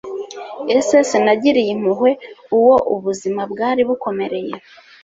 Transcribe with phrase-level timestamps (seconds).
[0.77, 2.11] ese sinagiriye impuhwe
[2.57, 4.53] uwo ubuzima bwari bukomereye